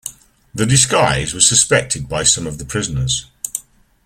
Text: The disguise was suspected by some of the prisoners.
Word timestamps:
The 0.55 0.65
disguise 0.65 1.31
was 1.35 1.47
suspected 1.47 2.09
by 2.09 2.23
some 2.23 2.47
of 2.47 2.57
the 2.57 2.65
prisoners. 2.65 3.27